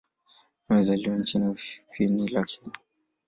Amezaliwa 0.69 1.17
nchini 1.17 1.47
Ufini 1.47 2.27
lakini. 2.27 2.73